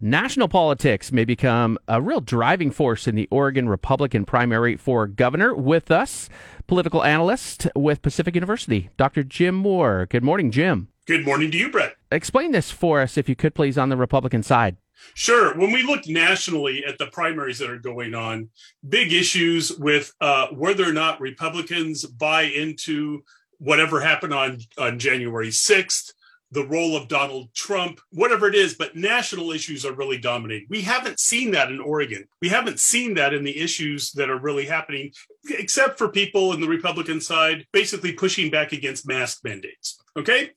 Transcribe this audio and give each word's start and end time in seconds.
National 0.00 0.48
politics 0.48 1.12
may 1.12 1.24
become 1.24 1.78
a 1.86 2.00
real 2.00 2.20
driving 2.20 2.70
force 2.70 3.06
in 3.06 3.14
the 3.14 3.28
Oregon 3.30 3.68
Republican 3.68 4.24
primary 4.24 4.76
for 4.76 5.06
governor. 5.06 5.54
With 5.54 5.90
us, 5.90 6.28
political 6.66 7.04
analyst 7.04 7.68
with 7.76 8.02
Pacific 8.02 8.34
University, 8.34 8.90
Dr. 8.96 9.22
Jim 9.22 9.54
Moore. 9.54 10.06
Good 10.10 10.24
morning, 10.24 10.50
Jim. 10.50 10.88
Good 11.06 11.24
morning 11.24 11.50
to 11.50 11.58
you, 11.58 11.70
Brett. 11.70 11.96
Explain 12.10 12.52
this 12.52 12.70
for 12.70 13.00
us, 13.00 13.16
if 13.16 13.28
you 13.28 13.36
could, 13.36 13.54
please, 13.54 13.76
on 13.76 13.90
the 13.90 13.96
Republican 13.96 14.42
side. 14.42 14.76
Sure. 15.14 15.56
When 15.56 15.72
we 15.72 15.82
look 15.82 16.06
nationally 16.06 16.84
at 16.84 16.98
the 16.98 17.06
primaries 17.06 17.58
that 17.58 17.70
are 17.70 17.78
going 17.78 18.14
on, 18.14 18.48
big 18.88 19.12
issues 19.12 19.76
with 19.76 20.12
uh, 20.20 20.48
whether 20.48 20.88
or 20.88 20.92
not 20.92 21.20
Republicans 21.20 22.04
buy 22.04 22.42
into 22.42 23.22
whatever 23.58 24.00
happened 24.00 24.32
on, 24.34 24.58
on 24.78 24.98
January 24.98 25.48
6th, 25.48 26.12
the 26.52 26.66
role 26.66 26.94
of 26.94 27.08
Donald 27.08 27.52
Trump, 27.54 28.00
whatever 28.10 28.46
it 28.46 28.54
is, 28.54 28.74
but 28.74 28.94
national 28.94 29.52
issues 29.52 29.84
are 29.86 29.94
really 29.94 30.18
dominating. 30.18 30.66
We 30.68 30.82
haven't 30.82 31.18
seen 31.18 31.50
that 31.52 31.70
in 31.70 31.80
Oregon. 31.80 32.28
We 32.42 32.50
haven't 32.50 32.78
seen 32.78 33.14
that 33.14 33.32
in 33.32 33.42
the 33.42 33.58
issues 33.58 34.12
that 34.12 34.30
are 34.30 34.38
really 34.38 34.66
happening, 34.66 35.12
except 35.50 35.98
for 35.98 36.08
people 36.08 36.52
in 36.52 36.60
the 36.60 36.68
Republican 36.68 37.20
side 37.20 37.66
basically 37.72 38.12
pushing 38.12 38.50
back 38.50 38.72
against 38.72 39.08
mask 39.08 39.42
mandates. 39.44 39.98
Okay. 40.16 40.50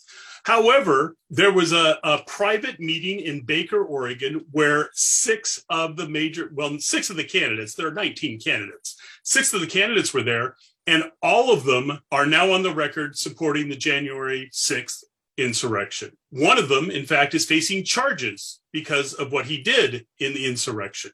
However, 0.43 1.15
there 1.31 1.51
was 1.51 1.73
a, 1.73 1.97
a 2.03 2.21
private 2.27 2.79
meeting 2.79 3.21
in 3.21 3.45
Baker, 3.45 3.83
Oregon, 3.83 4.45
where 4.51 4.89
six 4.93 5.63
of 5.69 5.95
the 5.95 6.07
major, 6.07 6.51
well, 6.53 6.77
six 6.77 7.09
of 7.09 7.15
the 7.15 7.23
candidates, 7.23 7.73
there 7.73 7.87
are 7.87 7.93
19 7.93 8.39
candidates, 8.41 8.95
six 9.23 9.53
of 9.53 9.61
the 9.61 9.67
candidates 9.67 10.13
were 10.13 10.21
there, 10.21 10.55
and 10.85 11.05
all 11.23 11.51
of 11.51 11.63
them 11.63 11.99
are 12.11 12.27
now 12.27 12.51
on 12.51 12.61
the 12.61 12.75
record 12.75 13.17
supporting 13.17 13.69
the 13.69 13.75
January 13.75 14.49
6th 14.53 15.03
insurrection. 15.37 16.11
One 16.31 16.57
of 16.57 16.69
them, 16.69 16.89
in 16.89 17.05
fact, 17.05 17.33
is 17.33 17.45
facing 17.45 17.83
charges 17.83 18.59
because 18.71 19.13
of 19.13 19.31
what 19.31 19.45
he 19.45 19.61
did 19.61 20.05
in 20.19 20.33
the 20.33 20.45
insurrection. 20.45 21.11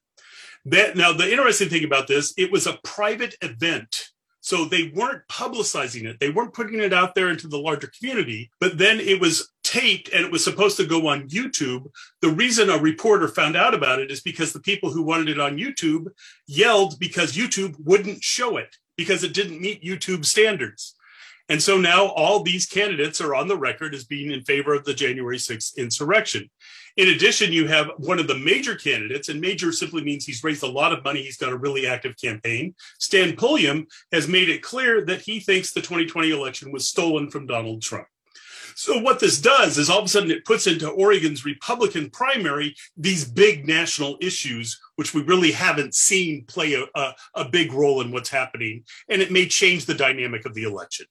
That, 0.66 0.96
now, 0.96 1.12
the 1.12 1.30
interesting 1.30 1.70
thing 1.70 1.84
about 1.84 2.08
this, 2.08 2.34
it 2.38 2.52
was 2.52 2.68
a 2.68 2.80
private 2.84 3.36
event. 3.42 4.10
So 4.44 4.66
they 4.66 4.92
weren't 4.96 5.28
publicizing 5.28 6.06
it. 6.06 6.20
They 6.20 6.32
weren't 6.32 6.54
putting 6.54 6.80
it 6.80 6.94
out 6.94 7.14
there 7.14 7.30
into 7.30 7.48
the 7.48 7.60
larger 7.60 7.92
community, 7.98 8.50
but 8.60 8.78
then 8.78 9.00
it 9.00 9.22
was 9.22 9.52
taped 9.64 10.10
and 10.10 10.26
it 10.26 10.32
was 10.32 10.44
supposed 10.44 10.78
to 10.78 10.86
go 10.86 11.08
on 11.08 11.30
YouTube. 11.30 11.86
The 12.22 12.30
reason 12.30 12.72
a 12.72 12.78
reporter 12.78 13.28
found 13.28 13.56
out 13.56 13.76
about 13.76 14.00
it 14.00 14.10
is 14.10 14.22
because 14.22 14.52
the 14.52 14.60
people 14.60 14.92
who 14.92 15.04
wanted 15.04 15.30
it 15.30 15.40
on 15.40 15.58
YouTube 15.58 16.08
yelled 16.48 17.00
because 17.00 17.34
YouTube 17.34 17.76
wouldn't 17.80 18.24
show 18.24 18.58
it 18.58 18.76
because 18.98 19.24
it 19.24 19.36
didn't 19.36 19.62
meet 19.62 19.84
YouTube 19.84 20.26
standards. 20.26 20.96
And 21.50 21.62
so 21.62 21.78
now 21.78 22.08
all 22.08 22.44
these 22.44 22.66
candidates 22.66 23.20
are 23.22 23.36
on 23.36 23.48
the 23.48 23.58
record 23.58 23.94
as 23.94 24.06
being 24.06 24.32
in 24.32 24.42
favor 24.44 24.74
of 24.74 24.86
the 24.86 24.94
January 24.94 25.38
6th 25.38 25.76
insurrection. 25.78 26.50
In 26.98 27.10
addition, 27.10 27.54
you 27.54 27.68
have 27.68 27.90
one 27.98 28.20
of 28.20 28.28
the 28.28 28.38
major 28.38 28.76
candidates, 28.76 29.30
and 29.30 29.40
major 29.40 29.72
simply 29.72 30.04
means 30.04 30.26
he's 30.26 30.44
raised 30.44 30.64
a 30.64 30.68
lot 30.68 30.92
of 30.92 31.04
money. 31.04 31.24
He's 31.24 31.38
got 31.38 31.54
a 31.54 31.58
really 31.58 31.88
active 31.88 32.16
campaign. 32.22 32.76
Stan 33.00 33.36
Pulliam 33.36 33.88
has 34.12 34.28
made 34.28 34.50
it 34.50 34.62
clear 34.62 35.06
that 35.06 35.22
he 35.22 35.40
thinks 35.40 35.72
the 35.72 35.82
2020 35.82 36.32
election 36.32 36.72
was 36.72 36.90
stolen 36.90 37.30
from 37.30 37.48
Donald 37.48 37.82
Trump. 37.82 38.08
So 38.76 39.00
what 39.00 39.20
this 39.20 39.40
does 39.40 39.78
is 39.78 39.90
all 39.90 40.00
of 40.00 40.06
a 40.06 40.08
sudden 40.08 40.32
it 40.32 40.46
puts 40.46 40.68
into 40.68 40.90
Oregon's 40.90 41.46
Republican 41.46 42.10
primary 42.10 42.76
these 42.96 43.30
big 43.30 43.68
national 43.68 44.18
issues, 44.22 44.80
which 44.96 45.14
we 45.14 45.24
really 45.24 45.52
haven't 45.52 45.94
seen 45.94 46.46
play 46.46 46.74
a, 46.74 46.86
a, 46.96 47.14
a 47.36 47.50
big 47.50 47.74
role 47.74 48.02
in 48.02 48.12
what's 48.12 48.30
happening. 48.30 48.84
And 49.10 49.22
it 49.22 49.32
may 49.32 49.46
change 49.48 49.86
the 49.86 49.94
dynamic 49.94 50.46
of 50.46 50.54
the 50.54 50.64
election 50.64 51.06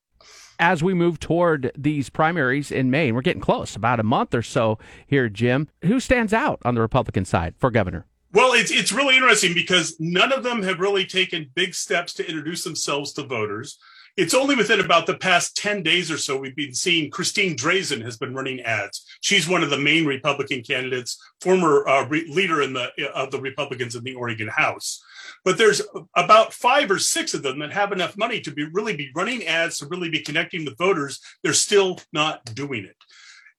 as 0.61 0.83
we 0.83 0.95
move 0.95 1.19
toward 1.19 1.73
these 1.77 2.11
primaries 2.11 2.71
in 2.71 2.91
May, 2.91 3.09
and 3.09 3.17
we're 3.17 3.23
getting 3.23 3.43
close, 3.43 3.75
about 3.75 3.99
a 3.99 4.05
month 4.05 4.35
or 4.35 4.43
so 4.43 4.79
here, 5.07 5.29
Jim, 5.29 5.69
who 5.83 5.99
stands 5.99 6.33
out 6.33 6.61
on 6.65 6.75
the 6.75 6.81
Republican 6.81 7.25
side 7.25 7.55
for 7.59 7.71
governor? 7.71 8.07
Well, 8.33 8.53
it's 8.53 8.71
it's 8.71 8.93
really 8.93 9.17
interesting 9.17 9.55
because 9.55 9.97
none 9.99 10.33
of 10.33 10.45
them 10.45 10.63
have 10.63 10.79
really 10.79 11.05
taken 11.05 11.51
big 11.55 11.75
steps 11.75 12.13
to 12.15 12.29
introduce 12.29 12.63
themselves 12.63 13.13
to 13.15 13.25
voters. 13.25 13.79
It's 14.21 14.35
only 14.35 14.55
within 14.55 14.81
about 14.81 15.07
the 15.07 15.17
past 15.17 15.57
10 15.57 15.83
days 15.83 16.11
or 16.11 16.19
so 16.19 16.37
we've 16.37 16.55
been 16.55 16.75
seeing 16.75 17.11
Christine 17.11 17.57
Drazan 17.57 18.05
has 18.05 18.19
been 18.19 18.35
running 18.35 18.61
ads. 18.61 19.03
She's 19.23 19.49
one 19.49 19.63
of 19.63 19.71
the 19.71 19.79
main 19.79 20.05
Republican 20.05 20.61
candidates, 20.63 21.19
former 21.41 21.89
uh, 21.89 22.07
re- 22.07 22.31
leader 22.31 22.61
in 22.61 22.75
the 22.75 22.91
of 23.15 23.31
the 23.31 23.41
Republicans 23.41 23.97
in 23.97 24.05
the 24.05 24.13
Oregon 24.13 24.49
House. 24.49 25.03
But 25.43 25.57
there's 25.57 25.81
about 26.15 26.53
five 26.53 26.91
or 26.91 26.99
six 26.99 27.33
of 27.33 27.43
them 27.43 27.61
that 27.61 27.73
have 27.73 27.93
enough 27.93 28.15
money 28.19 28.43
to 28.43 28.51
be 28.51 28.65
really 28.65 28.95
be 28.95 29.11
running 29.17 29.47
ads 29.47 29.79
to 29.79 29.87
really 29.87 30.11
be 30.11 30.21
connecting 30.21 30.67
with 30.67 30.77
voters. 30.77 31.19
They're 31.43 31.55
still 31.55 31.99
not 32.13 32.45
doing 32.55 32.85
it. 32.85 32.97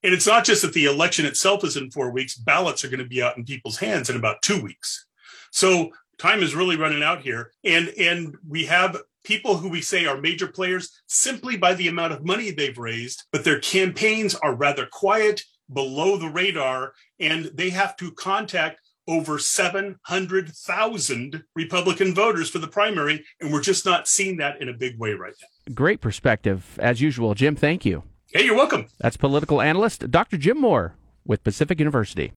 And 0.04 0.14
it's 0.14 0.28
not 0.28 0.46
just 0.46 0.62
that 0.62 0.74
the 0.74 0.86
election 0.86 1.26
itself 1.26 1.64
is 1.64 1.76
in 1.76 1.90
four 1.90 2.12
weeks, 2.12 2.36
ballots 2.36 2.86
are 2.86 2.90
going 2.90 3.00
to 3.00 3.06
be 3.10 3.24
out 3.24 3.36
in 3.36 3.46
people's 3.46 3.80
hands 3.80 4.12
in 4.12 4.16
about 4.16 4.44
two 4.44 4.62
weeks. 4.62 5.08
So 5.50 5.90
time 6.20 6.44
is 6.44 6.54
really 6.54 6.78
running 6.78 7.02
out 7.02 7.22
here. 7.22 7.52
And 7.64 7.92
and 7.98 8.38
we 8.48 8.66
have 8.66 9.02
people 9.24 9.58
who 9.58 9.70
we 9.70 9.82
say 9.82 10.06
are 10.06 10.20
major 10.20 10.48
players 10.48 10.92
simply 11.08 11.58
by 11.58 11.74
the 11.74 11.88
amount 11.88 12.14
of 12.14 12.26
money 12.26 12.52
they've 12.52 12.78
raised, 12.78 13.24
but 13.32 13.44
their 13.44 13.60
campaigns 13.60 14.36
are 14.36 14.56
rather 14.56 14.88
quiet, 14.92 15.44
below 15.72 16.18
the 16.18 16.30
radar, 16.30 16.94
and 17.20 17.46
they 17.54 17.70
have 17.70 17.96
to 17.98 18.12
contact 18.12 18.82
over 19.08 19.40
700,000 19.40 21.44
Republican 21.56 22.14
voters 22.14 22.50
for 22.50 22.60
the 22.60 22.68
primary, 22.68 23.26
and 23.40 23.52
we're 23.52 23.62
just 23.62 23.84
not 23.86 24.08
seeing 24.08 24.38
that 24.38 24.62
in 24.62 24.70
a 24.70 24.74
big 24.74 25.00
way 25.00 25.14
right 25.14 25.34
now. 25.42 25.48
Great 25.74 26.02
perspective, 26.02 26.78
as 26.80 27.02
usual. 27.02 27.34
Jim, 27.34 27.56
thank 27.56 27.84
you. 27.86 28.04
Hey, 28.28 28.46
you're 28.46 28.56
welcome. 28.56 28.86
That's 29.00 29.18
political 29.18 29.60
analyst 29.62 30.12
Dr. 30.12 30.38
Jim 30.38 30.60
Moore 30.60 30.94
with 31.26 31.44
Pacific 31.44 31.80
University. 31.80 32.30